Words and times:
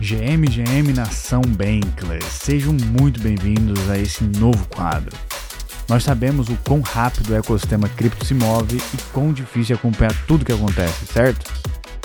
GM, 0.00 0.46
GM 0.48 0.94
Nação 0.94 1.42
Bankless, 1.42 2.24
sejam 2.24 2.72
muito 2.72 3.20
bem-vindos 3.20 3.90
a 3.90 3.98
esse 3.98 4.24
novo 4.24 4.66
quadro. 4.74 5.14
Nós 5.86 6.04
sabemos 6.04 6.48
o 6.48 6.56
quão 6.66 6.80
rápido 6.80 7.28
o 7.28 7.36
ecossistema 7.36 7.86
cripto 7.86 8.24
se 8.24 8.32
move 8.32 8.78
e 8.78 8.96
quão 9.12 9.30
difícil 9.30 9.76
acompanhar 9.76 10.14
tudo 10.26 10.42
que 10.42 10.52
acontece, 10.52 11.04
certo? 11.04 11.52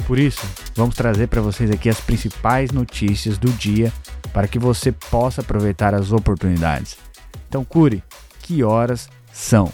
Por 0.05 0.20
isso, 0.20 0.45
vamos 0.75 0.93
trazer 0.93 1.27
para 1.27 1.39
vocês 1.39 1.71
aqui 1.71 1.88
as 1.88 2.02
principais 2.02 2.70
notícias 2.71 3.38
do 3.38 3.50
dia 3.54 3.93
para 4.34 4.46
que 4.46 4.59
você 4.59 4.91
possa 4.91 5.39
aproveitar 5.39 5.96
as 5.96 6.12
oportunidades. 6.12 6.98
Então, 7.48 7.64
Curi, 7.64 8.04
que 8.41 8.62
horas 8.62 9.07
são? 9.32 9.71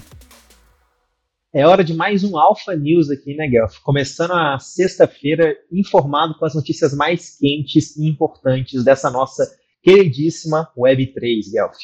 É 1.53 1.67
hora 1.67 1.83
de 1.83 1.93
mais 1.93 2.23
um 2.23 2.37
Alpha 2.37 2.73
News 2.77 3.09
aqui, 3.09 3.35
né, 3.35 3.45
Guelph? 3.45 3.79
Começando 3.79 4.31
a 4.31 4.57
sexta-feira, 4.57 5.53
informado 5.69 6.33
com 6.35 6.45
as 6.45 6.55
notícias 6.55 6.93
mais 6.93 7.37
quentes 7.37 7.97
e 7.97 8.07
importantes 8.07 8.85
dessa 8.85 9.11
nossa 9.11 9.43
queridíssima 9.83 10.71
Web3, 10.77 11.51
Guelph. 11.51 11.75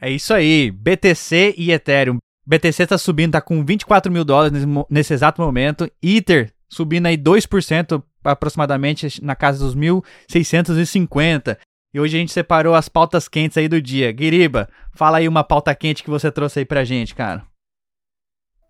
É 0.00 0.12
isso 0.12 0.32
aí, 0.32 0.70
BTC 0.70 1.56
e 1.58 1.72
Ethereum. 1.72 2.18
BTC 2.46 2.84
está 2.84 2.96
subindo, 2.96 3.30
está 3.30 3.40
com 3.40 3.64
24 3.64 4.12
mil 4.12 4.24
dólares 4.24 4.52
nesse, 4.52 4.86
nesse 4.88 5.12
exato 5.12 5.42
momento. 5.42 5.90
Ether 6.00 6.52
subindo 6.68 7.06
aí 7.06 7.18
2% 7.18 8.00
aproximadamente 8.22 9.24
na 9.24 9.34
casa 9.34 9.58
dos 9.58 9.74
1.650. 9.74 11.58
E 11.92 11.98
hoje 11.98 12.16
a 12.16 12.20
gente 12.20 12.32
separou 12.32 12.76
as 12.76 12.88
pautas 12.88 13.26
quentes 13.26 13.58
aí 13.58 13.66
do 13.66 13.82
dia. 13.82 14.12
Guiriba, 14.12 14.68
fala 14.94 15.18
aí 15.18 15.26
uma 15.26 15.42
pauta 15.42 15.74
quente 15.74 16.04
que 16.04 16.10
você 16.10 16.30
trouxe 16.30 16.60
aí 16.60 16.64
pra 16.64 16.84
gente, 16.84 17.12
cara. 17.12 17.44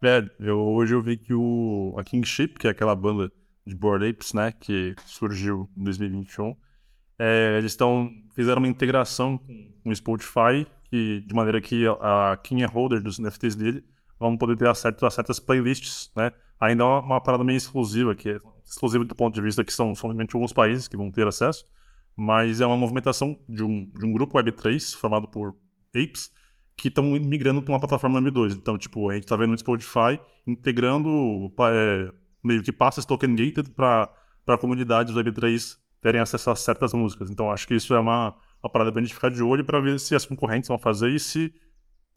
É, 0.02 0.28
eu, 0.38 0.58
hoje 0.58 0.94
eu 0.94 1.02
vi 1.02 1.16
que 1.16 1.32
o, 1.32 1.94
a 1.96 2.04
Kingship, 2.04 2.54
que 2.58 2.66
é 2.66 2.70
aquela 2.70 2.94
banda 2.94 3.32
de 3.66 3.74
Board 3.74 4.08
Apes, 4.08 4.32
né, 4.32 4.52
que 4.52 4.94
surgiu 5.06 5.68
em 5.76 5.84
2021, 5.84 6.54
é, 7.18 7.56
eles 7.58 7.72
estão 7.72 8.10
fizeram 8.34 8.58
uma 8.58 8.68
integração 8.68 9.38
com 9.38 9.90
o 9.90 9.96
Spotify, 9.96 10.66
que, 10.84 11.22
de 11.26 11.34
maneira 11.34 11.60
que 11.60 11.86
a, 11.86 12.32
a 12.32 12.38
é 12.60 12.66
holder 12.66 13.02
dos 13.02 13.18
NFTs 13.18 13.56
dele 13.56 13.82
vão 14.18 14.36
poder 14.36 14.56
ter 14.56 14.68
acesso 14.68 15.04
a 15.04 15.10
certas 15.10 15.40
playlists, 15.40 16.10
né? 16.14 16.32
Ainda 16.60 16.84
é 16.84 16.86
uma, 16.86 17.00
uma 17.00 17.20
parada 17.20 17.42
meio 17.42 17.56
exclusiva, 17.56 18.14
que 18.14 18.30
é 18.30 18.40
exclusiva 18.64 19.04
do 19.04 19.14
ponto 19.14 19.34
de 19.34 19.40
vista 19.40 19.64
que 19.64 19.72
são 19.72 19.94
somente 19.94 20.34
alguns 20.34 20.52
países 20.52 20.88
que 20.88 20.96
vão 20.96 21.10
ter 21.10 21.26
acesso, 21.26 21.64
mas 22.14 22.60
é 22.60 22.66
uma 22.66 22.76
movimentação 22.76 23.38
de 23.48 23.62
um, 23.62 23.90
de 23.90 24.04
um 24.04 24.12
grupo 24.12 24.38
Web3 24.38 24.96
formado 24.96 25.28
por 25.28 25.56
apes, 25.94 26.30
que 26.76 26.88
estão 26.88 27.04
migrando 27.04 27.62
para 27.62 27.72
uma 27.72 27.80
plataforma 27.80 28.20
M2. 28.20 28.52
Então, 28.52 28.76
tipo, 28.76 29.08
a 29.10 29.14
gente 29.14 29.24
está 29.24 29.36
vendo 29.36 29.50
no 29.50 29.58
Spotify 29.58 30.20
integrando 30.46 31.52
é, 31.60 32.12
meio 32.44 32.62
que 32.62 32.70
passes 32.70 33.04
token 33.04 33.34
gated 33.34 33.70
para 33.70 34.10
a 34.46 34.58
comunidade 34.58 35.12
do 35.12 35.20
Web3 35.22 35.76
terem 36.00 36.20
acesso 36.20 36.50
a 36.50 36.56
certas 36.56 36.92
músicas. 36.92 37.30
Então, 37.30 37.50
acho 37.50 37.66
que 37.66 37.74
isso 37.74 37.94
é 37.94 37.98
uma, 37.98 38.34
uma 38.62 38.70
parada 38.70 38.92
para 38.92 39.00
a 39.00 39.04
gente 39.04 39.14
ficar 39.14 39.30
de 39.30 39.42
olho 39.42 39.64
para 39.64 39.80
ver 39.80 39.98
se 39.98 40.14
as 40.14 40.26
concorrentes 40.26 40.68
vão 40.68 40.78
fazer 40.78 41.10
e 41.10 41.18
se 41.18 41.52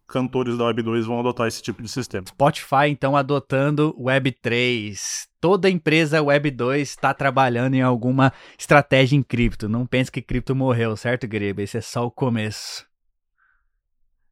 cantores 0.10 0.58
da 0.58 0.66
Web2 0.66 1.04
vão 1.04 1.20
adotar 1.20 1.48
esse 1.48 1.62
tipo 1.62 1.82
de 1.82 1.88
sistema. 1.88 2.26
Spotify, 2.28 2.90
então, 2.90 3.16
adotando 3.16 3.96
Web3. 3.98 4.98
Toda 5.40 5.70
empresa 5.70 6.20
Web2 6.20 6.80
está 6.80 7.14
trabalhando 7.14 7.76
em 7.76 7.82
alguma 7.82 8.34
estratégia 8.58 9.16
em 9.16 9.24
cripto. 9.24 9.70
Não 9.70 9.86
pense 9.86 10.12
que 10.12 10.22
cripto 10.22 10.56
morreu, 10.56 10.98
certo, 10.98 11.28
Greba? 11.28 11.62
Esse 11.62 11.78
é 11.78 11.82
só 11.82 12.06
o 12.06 12.12
começo. 12.12 12.89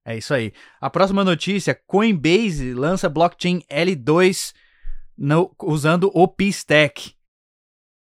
É 0.07 0.17
isso 0.17 0.33
aí. 0.33 0.53
A 0.79 0.89
próxima 0.89 1.21
notícia: 1.21 1.77
Coinbase 1.85 2.73
lança 2.73 3.09
blockchain 3.09 3.61
L2 3.69 4.53
no, 5.17 5.51
usando 5.61 6.09
o 6.13 6.25
P-Stack. 6.29 7.11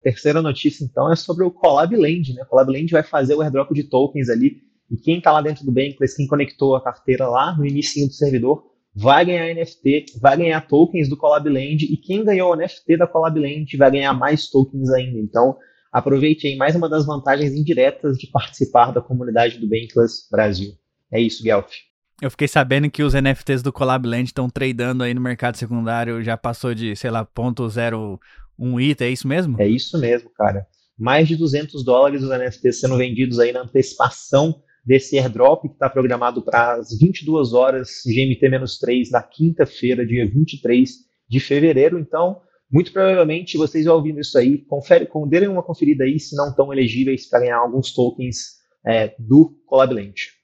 Terceira 0.03 0.43
notícia, 0.43 0.85
então, 0.85 1.11
é 1.11 1.17
sobre 1.17 1.45
o 1.45 1.51
Collab 1.51 1.97
Land. 1.97 2.35
Né? 2.35 2.43
O 2.43 2.47
Collab 2.47 2.71
Land 2.71 2.93
vai 2.93 3.03
fazer 3.03 3.35
o 3.35 3.41
airdrop 3.41 3.73
de 3.73 3.85
tokens 3.85 4.29
ali. 4.29 4.59
E 4.91 4.97
quem 4.99 5.19
está 5.19 5.33
lá 5.33 5.41
dentro 5.41 5.65
do 5.65 5.73
Bankless, 5.73 6.15
quem 6.15 6.27
conectou 6.27 6.77
a 6.77 6.85
carteira 6.85 7.27
lá 7.27 7.57
no 7.57 7.65
início 7.65 8.07
do 8.07 8.13
servidor, 8.13 8.63
vai 8.95 9.25
ganhar 9.25 9.53
NFT, 9.55 10.19
vai 10.21 10.37
ganhar 10.37 10.61
tokens 10.69 11.09
do 11.09 11.17
Collab 11.17 11.49
Land. 11.49 11.87
E 11.87 11.97
quem 11.97 12.23
ganhou 12.23 12.53
o 12.53 12.57
NFT 12.57 12.99
da 12.99 13.07
Collab 13.07 13.41
Land 13.41 13.75
vai 13.79 13.91
ganhar 13.91 14.13
mais 14.13 14.51
tokens 14.51 14.91
ainda. 14.91 15.19
Então, 15.19 15.57
aproveite 15.91 16.47
aí 16.47 16.57
mais 16.57 16.77
uma 16.77 16.91
das 16.91 17.07
vantagens 17.07 17.55
indiretas 17.55 18.19
de 18.19 18.27
participar 18.27 18.93
da 18.93 19.01
comunidade 19.01 19.59
do 19.59 19.67
Bankless 19.67 20.29
Brasil. 20.31 20.77
É 21.13 21.21
isso, 21.21 21.43
Guelph. 21.43 21.73
Eu 22.21 22.31
fiquei 22.31 22.49
sabendo 22.49 22.91
que 22.91 23.03
os 23.03 23.13
NFTs 23.13 23.63
do 23.63 23.73
Collab 23.73 24.09
Land 24.09 24.25
estão 24.25 24.49
tradando 24.49 25.05
aí 25.05 25.13
no 25.13 25.21
mercado 25.21 25.57
secundário, 25.57 26.23
já 26.23 26.37
passou 26.37 26.75
de, 26.75 26.97
sei 26.97 27.11
lá, 27.11 27.25
ponto 27.25 27.69
zero 27.69 28.19
um 28.59 28.81
ITA, 28.81 29.05
é 29.05 29.11
isso 29.11 29.29
mesmo? 29.29 29.61
É 29.61 29.69
isso 29.69 29.99
mesmo, 29.99 30.31
cara. 30.31 30.67
Mais 30.99 31.29
de 31.29 31.37
200 31.37 31.85
dólares 31.85 32.23
os 32.23 32.31
NFTs 32.31 32.81
sendo 32.81 32.97
vendidos 32.97 33.39
aí 33.39 33.53
na 33.53 33.63
antecipação 33.63 34.63
desse 34.85 35.19
airdrop 35.19 35.63
que 35.63 35.75
está 35.75 35.91
programado 35.91 36.41
para 36.41 36.75
as 36.75 36.97
22 36.99 37.53
horas 37.53 38.03
GMT-3 38.07 39.11
na 39.11 39.23
quinta-feira, 39.23 40.07
dia 40.07 40.25
23 40.27 40.91
de 41.29 41.41
fevereiro. 41.41 41.99
Então, 41.99 42.41
muito 42.71 42.93
provavelmente 42.93 43.59
vocês 43.59 43.85
vão 43.85 43.97
ouvindo 43.97 44.21
isso 44.21 44.39
aí, 44.39 44.59
confere, 44.59 45.09
derem 45.29 45.49
uma 45.49 45.63
conferida 45.63 46.05
aí 46.05 46.19
se 46.19 46.35
não 46.35 46.49
estão 46.49 46.73
elegíveis 46.73 47.29
para 47.29 47.41
ganhar 47.41 47.59
alguns 47.59 47.93
tokens 47.93 48.57
é, 48.87 49.15
do 49.19 49.55
Collab 49.67 49.93
Land. 49.93 50.36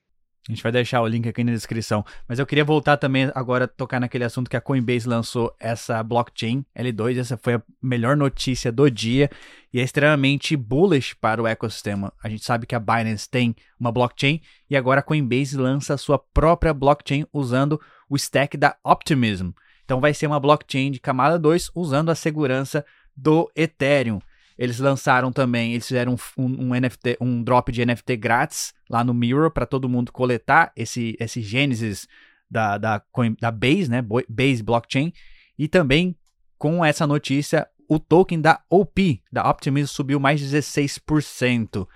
A 0.47 0.51
gente 0.51 0.61
vai 0.61 0.73
deixar 0.73 1.01
o 1.01 1.07
link 1.07 1.27
aqui 1.27 1.41
na 1.41 1.53
descrição. 1.53 2.03
Mas 2.27 2.37
eu 2.37 2.45
queria 2.45 2.65
voltar 2.65 2.97
também 2.97 3.31
agora 3.33 3.65
tocar 3.65 3.99
naquele 3.99 4.25
assunto 4.25 4.49
que 4.49 4.57
a 4.57 4.61
Coinbase 4.61 5.07
lançou 5.07 5.55
essa 5.57 6.03
blockchain 6.03 6.65
L2. 6.77 7.17
Essa 7.17 7.37
foi 7.37 7.53
a 7.55 7.63
melhor 7.81 8.17
notícia 8.17 8.69
do 8.69 8.91
dia 8.91 9.29
e 9.73 9.79
é 9.79 9.83
extremamente 9.83 10.57
bullish 10.57 11.15
para 11.15 11.41
o 11.41 11.47
ecossistema. 11.47 12.11
A 12.21 12.27
gente 12.27 12.43
sabe 12.43 12.65
que 12.65 12.75
a 12.75 12.79
Binance 12.79 13.29
tem 13.29 13.55
uma 13.79 13.91
blockchain 13.91 14.41
e 14.69 14.75
agora 14.75 14.99
a 14.99 15.03
Coinbase 15.03 15.55
lança 15.55 15.93
a 15.93 15.97
sua 15.97 16.19
própria 16.19 16.73
blockchain 16.73 17.25
usando 17.31 17.79
o 18.09 18.17
stack 18.17 18.57
da 18.57 18.75
Optimism. 18.83 19.51
Então 19.85 20.01
vai 20.01 20.13
ser 20.13 20.27
uma 20.27 20.41
blockchain 20.41 20.91
de 20.91 20.99
camada 20.99 21.39
2 21.39 21.71
usando 21.73 22.09
a 22.09 22.15
segurança 22.15 22.85
do 23.15 23.49
Ethereum. 23.55 24.19
Eles 24.57 24.79
lançaram 24.79 25.31
também, 25.31 25.73
eles 25.73 25.87
fizeram 25.87 26.15
um, 26.37 26.45
um, 26.45 26.79
NFT, 26.79 27.17
um 27.19 27.43
drop 27.43 27.71
de 27.71 27.85
NFT 27.85 28.17
grátis 28.17 28.73
lá 28.89 29.03
no 29.03 29.13
Mirror 29.13 29.51
para 29.51 29.65
todo 29.65 29.89
mundo 29.89 30.11
coletar 30.11 30.71
esse, 30.75 31.15
esse 31.19 31.41
Gênesis 31.41 32.07
da, 32.49 32.77
da, 32.77 33.01
da 33.39 33.51
Base, 33.51 33.89
né? 33.89 34.01
Base 34.29 34.61
Blockchain. 34.61 35.11
E 35.57 35.67
também 35.67 36.15
com 36.57 36.85
essa 36.85 37.05
notícia, 37.05 37.67
o 37.89 37.99
token 37.99 38.39
da 38.39 38.61
OP, 38.69 39.21
da 39.31 39.49
Optimism, 39.49 39.91
subiu 39.93 40.19
mais 40.19 40.39
de 40.39 40.45
16%. 40.45 41.87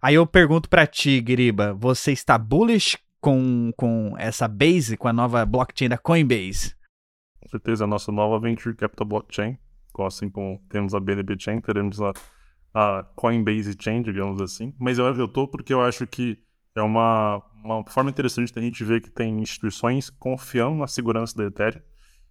Aí 0.00 0.14
eu 0.14 0.26
pergunto 0.26 0.68
para 0.68 0.86
ti, 0.86 1.22
Giriba, 1.26 1.74
você 1.74 2.12
está 2.12 2.38
bullish 2.38 2.96
com, 3.20 3.70
com 3.76 4.14
essa 4.16 4.48
Base, 4.48 4.96
com 4.96 5.08
a 5.08 5.12
nova 5.12 5.44
blockchain 5.44 5.88
da 5.88 5.98
Coinbase? 5.98 6.74
Com 7.42 7.48
certeza, 7.50 7.84
a 7.84 7.86
nossa 7.86 8.10
nova 8.10 8.40
Venture 8.40 8.74
Capital 8.74 9.06
Blockchain 9.06 9.58
assim 10.06 10.28
como 10.28 10.60
temos 10.68 10.94
a 10.94 11.00
BNB 11.00 11.36
Chain, 11.38 11.60
teremos 11.60 12.00
a, 12.00 12.12
a 12.74 13.04
Coinbase 13.14 13.76
Chain, 13.78 14.02
digamos 14.02 14.40
assim. 14.40 14.74
Mas 14.78 14.98
eu, 14.98 15.06
eu 15.06 15.28
tô 15.28 15.46
porque 15.48 15.72
eu 15.72 15.80
acho 15.82 16.06
que 16.06 16.38
é 16.74 16.82
uma, 16.82 17.42
uma 17.64 17.84
forma 17.84 18.10
interessante 18.10 18.52
da 18.52 18.60
gente 18.60 18.82
ver 18.84 19.00
que 19.00 19.10
tem 19.10 19.40
instituições 19.40 20.10
confiando 20.10 20.76
na 20.76 20.86
segurança 20.86 21.36
da 21.36 21.44
Ethereum. 21.44 21.82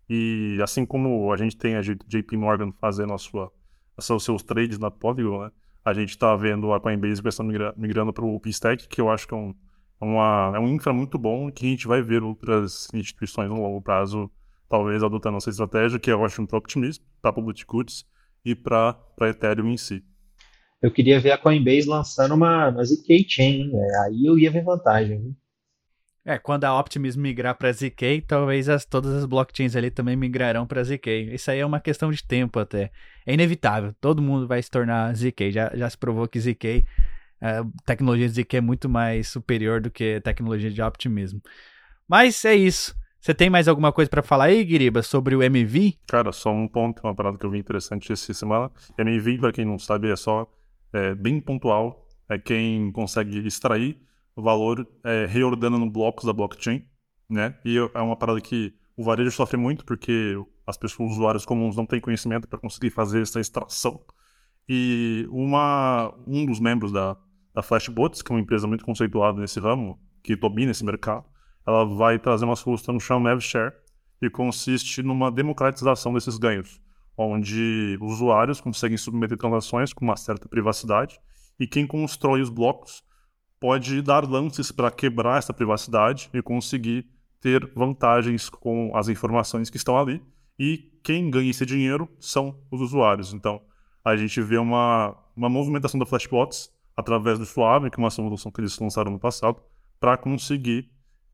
E 0.10 0.58
assim 0.64 0.86
como 0.86 1.32
a 1.32 1.38
gente 1.38 1.56
tem 1.56 1.76
a 1.76 1.82
JP 1.82 2.36
Morgan 2.36 2.72
fazendo 2.80 3.14
a 3.14 3.18
sua, 3.18 3.52
os 3.98 4.24
seus 4.24 4.42
trades 4.42 4.80
na 4.80 4.90
Polygon, 4.90 5.44
né? 5.44 5.52
a 5.86 5.94
gente 5.94 6.10
está 6.10 6.36
vendo 6.36 6.74
a 6.74 6.80
Coinbase 6.80 7.22
migrando, 7.44 7.80
migrando 7.80 8.14
para 8.14 8.26
o 8.26 8.40
P-Stack, 8.40 8.88
que 8.88 9.00
eu 9.00 9.10
acho 9.10 9.28
que 9.28 9.34
é 9.34 9.38
um, 9.38 9.54
uma, 10.02 10.52
é 10.56 10.60
um 10.60 10.68
infra 10.68 10.94
muito 10.94 11.18
bom 11.18 11.52
que 11.52 11.66
a 11.66 11.70
gente 11.70 11.88
vai 11.88 12.02
ver 12.02 12.24
outras 12.24 12.88
instituições 12.94 13.50
no 13.50 13.62
longo 13.62 13.82
prazo 13.82 14.32
talvez 14.70 15.04
adotando 15.04 15.38
essa 15.38 15.50
estratégia, 15.50 16.00
que 16.00 16.12
eu 16.12 16.24
acho 16.24 16.42
muito 16.42 16.56
otimismo 16.56 17.04
para 17.22 17.34
Public 17.34 17.66
Goods 17.66 18.06
e 18.46 18.56
para 18.56 18.96
Ethereum 19.22 19.70
em 19.70 19.78
si. 19.78 20.04
Eu 20.82 20.92
queria 20.92 21.20
ver 21.20 21.32
a 21.32 21.38
Coinbase 21.38 21.88
lançando 21.88 22.36
uma, 22.36 22.70
uma 22.70 22.86
ZK 22.86 23.26
Chain, 23.28 23.72
né? 23.72 23.88
aí 24.06 24.26
eu 24.26 24.40
ia 24.40 24.50
ver 24.50 24.64
vantagem. 24.64 25.36
É, 26.24 26.38
quando 26.38 26.66
a 26.66 26.80
Optimism 26.80 27.22
migrar 27.22 27.58
para 27.58 27.72
ZK, 27.72 28.22
talvez 28.28 28.70
as, 28.70 28.86
todas 28.86 29.12
as 29.14 29.26
blockchains 29.26 29.76
ali 29.76 29.90
também 29.90 30.16
migrarão 30.16 30.68
para 30.68 30.84
ZK. 30.84 31.34
Isso 31.34 31.50
aí 31.50 31.60
é 31.60 31.66
uma 31.66 31.80
questão 31.80 32.12
de 32.12 32.24
tempo 32.24 32.60
até. 32.60 32.92
É 33.26 33.34
inevitável, 33.34 33.94
todo 34.00 34.22
mundo 34.22 34.48
vai 34.48 34.62
se 34.62 34.70
tornar 34.70 35.14
ZK. 35.16 35.52
Já, 35.52 35.72
já 35.76 35.90
se 35.90 35.98
provou 35.98 36.28
que 36.28 36.40
ZK, 36.40 36.86
a 37.42 37.66
tecnologia 37.86 38.28
de 38.28 38.42
ZK 38.42 38.58
é 38.58 38.62
muito 38.62 38.88
mais 38.88 39.28
superior 39.28 39.82
do 39.82 39.90
que 39.90 40.16
a 40.16 40.22
tecnologia 40.22 40.70
de 40.70 40.82
Optimism. 40.82 41.40
Mas 42.08 42.44
é 42.46 42.56
isso. 42.56 42.99
Você 43.20 43.34
tem 43.34 43.50
mais 43.50 43.68
alguma 43.68 43.92
coisa 43.92 44.10
para 44.10 44.24
falar 44.24 44.46
aí, 44.46 44.64
Guiriba, 44.64 45.04
sobre 45.04 45.36
o 45.36 45.44
MV? 45.44 45.96
Cara, 46.08 46.32
só 46.32 46.52
um 46.52 46.70
ponto, 46.70 47.02
uma 47.04 47.14
parada 47.14 47.38
que 47.38 47.46
eu 47.46 47.52
vi 47.52 47.60
interessante 47.60 48.12
essa 48.14 48.34
semana. 48.34 48.72
MV, 48.98 49.40
para 49.40 49.52
quem 49.52 49.66
não 49.66 49.78
sabe, 49.78 50.10
é 50.10 50.16
só 50.16 50.50
é, 50.94 51.14
bem 51.16 51.42
pontual. 51.42 52.08
É 52.30 52.38
quem 52.38 52.92
consegue 52.94 53.46
extrair 53.46 54.00
o 54.36 54.42
valor 54.42 54.88
é, 55.04 55.26
reordenando 55.26 55.90
blocos 55.90 56.24
da 56.24 56.32
blockchain, 56.32 56.86
né? 57.30 57.56
E 57.66 57.78
é 57.78 58.02
uma 58.02 58.16
parada 58.16 58.40
que 58.40 58.74
o 58.96 59.04
varejo 59.04 59.32
sofre 59.32 59.58
muito 59.58 59.84
porque 59.84 60.36
as 60.66 60.78
pessoas, 60.78 61.12
os 61.12 61.18
usuários 61.18 61.46
comuns, 61.46 61.76
não 61.76 61.86
têm 61.86 62.00
conhecimento 62.00 62.48
para 62.48 62.60
conseguir 62.60 62.90
fazer 62.90 63.22
essa 63.22 63.42
extração. 63.42 64.00
E 64.68 65.28
uma, 65.30 66.14
um 66.26 66.46
dos 66.46 66.60
membros 66.60 66.92
da, 66.92 67.18
da 67.54 67.62
Flashbots, 67.62 68.22
que 68.22 68.32
é 68.32 68.36
uma 68.36 68.42
empresa 68.42 68.66
muito 68.66 68.86
conceituada 68.86 69.42
nesse 69.42 69.60
ramo, 69.60 70.00
que 70.24 70.38
domina 70.38 70.72
esse 70.72 70.86
mercado, 70.86 71.26
ela 71.70 71.86
vai 71.86 72.18
trazer 72.18 72.46
uma 72.46 72.56
solução 72.56 73.00
chamada 73.00 73.36
MavShare, 73.36 73.74
que 74.20 74.30
consiste 74.30 75.04
numa 75.04 75.32
democratização 75.32 76.12
desses 76.14 76.38
ganhos, 76.38 76.82
onde 77.16 77.98
usuários 78.02 78.60
conseguem 78.60 78.98
submeter 78.98 79.38
transações 79.38 79.94
com 79.94 80.04
uma 80.04 80.18
certa 80.18 80.50
privacidade 80.50 81.20
e 81.60 81.68
quem 81.68 81.86
constrói 81.86 82.42
os 82.42 82.50
blocos 82.50 83.04
pode 83.60 84.02
dar 84.02 84.28
lances 84.28 84.72
para 84.72 84.90
quebrar 84.90 85.38
essa 85.38 85.54
privacidade 85.54 86.30
e 86.34 86.42
conseguir 86.42 87.08
ter 87.40 87.72
vantagens 87.76 88.50
com 88.50 88.92
as 88.96 89.08
informações 89.08 89.70
que 89.70 89.78
estão 89.78 89.98
ali. 89.98 90.22
E 90.58 90.92
quem 91.04 91.30
ganha 91.30 91.52
esse 91.52 91.66
dinheiro 91.66 92.10
são 92.20 92.58
os 92.72 92.82
usuários. 92.82 93.34
Então, 93.34 93.62
a 94.04 94.16
gente 94.16 94.42
vê 94.42 94.58
uma, 94.58 95.16
uma 95.36 95.50
movimentação 95.50 96.00
da 96.00 96.06
Flashbots 96.06 96.70
através 96.96 97.38
do 97.38 97.46
Suave, 97.46 97.90
que 97.90 98.00
é 98.00 98.04
uma 98.04 98.10
solução 98.10 98.52
que 98.52 98.60
eles 98.60 98.78
lançaram 98.80 99.12
no 99.12 99.20
passado, 99.20 99.62
para 100.00 100.18
conseguir 100.18 100.90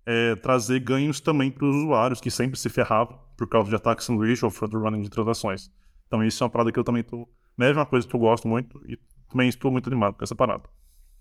é, 0.06 0.36
trazer 0.36 0.80
ganhos 0.80 1.19
também 1.19 1.50
para 1.50 1.66
os 1.66 1.75
usuários 1.75 2.22
que 2.22 2.30
sempre 2.30 2.60
se 2.60 2.69
ferravam 2.69 3.19
por 3.36 3.48
causa 3.48 3.69
de 3.69 3.75
ataques 3.75 4.06
sanduíche 4.06 4.46
ou 4.46 4.52
front 4.52 4.74
running 4.74 5.02
de 5.02 5.10
transações. 5.10 5.72
Então, 6.07 6.24
isso 6.24 6.44
é 6.44 6.46
uma 6.46 6.50
parada 6.50 6.72
que 6.72 6.80
eu 6.80 6.84
também 6.84 7.02
estou. 7.02 7.28
Mesma 7.57 7.86
coisa 7.86 8.07
que 8.07 8.16
eu 8.16 8.19
gosto 8.19 8.48
muito 8.48 8.80
e 8.88 8.98
também 9.30 9.50
estou 9.50 9.72
muito 9.72 9.90
animado 9.90 10.16
com 10.16 10.24
essa 10.24 10.36
parada. 10.36 10.63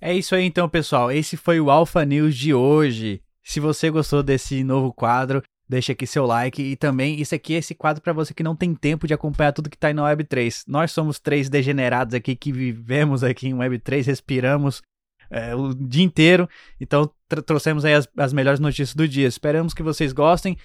É 0.00 0.12
isso 0.12 0.34
aí 0.34 0.44
então, 0.44 0.68
pessoal. 0.68 1.10
Esse 1.10 1.36
foi 1.36 1.60
o 1.60 1.70
Alpha 1.70 2.04
News 2.04 2.36
de 2.36 2.52
hoje. 2.52 3.22
Se 3.42 3.60
você 3.60 3.90
gostou 3.90 4.22
desse 4.22 4.62
novo 4.62 4.92
quadro, 4.92 5.42
deixa 5.68 5.92
aqui 5.92 6.06
seu 6.06 6.26
like 6.26 6.62
e 6.62 6.76
também 6.76 7.20
isso 7.20 7.34
aqui 7.34 7.54
é 7.54 7.58
esse 7.58 7.74
quadro 7.74 8.02
para 8.02 8.12
você 8.12 8.34
que 8.34 8.42
não 8.42 8.54
tem 8.54 8.74
tempo 8.74 9.06
de 9.06 9.14
acompanhar 9.14 9.52
tudo 9.52 9.70
que 9.70 9.78
tá 9.78 9.88
aí 9.88 9.94
na 9.94 10.02
Web3. 10.02 10.64
Nós 10.66 10.92
somos 10.92 11.18
três 11.18 11.48
degenerados 11.48 12.14
aqui 12.14 12.36
que 12.36 12.52
vivemos 12.52 13.24
aqui 13.24 13.48
em 13.48 13.54
Web3, 13.54 14.06
respiramos 14.06 14.82
é, 15.30 15.54
o 15.54 15.74
dia 15.74 16.04
inteiro, 16.04 16.48
então 16.80 17.10
trouxemos 17.46 17.84
aí 17.84 17.94
as, 17.94 18.08
as 18.16 18.32
melhores 18.32 18.60
notícias 18.60 18.94
do 18.94 19.06
dia. 19.06 19.26
Esperamos 19.26 19.74
que 19.74 19.82
vocês 19.82 20.12
gostem 20.12 20.56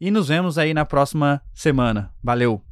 e 0.00 0.10
nos 0.10 0.28
vemos 0.28 0.58
aí 0.58 0.74
na 0.74 0.84
próxima 0.84 1.40
semana. 1.54 2.12
Valeu! 2.22 2.71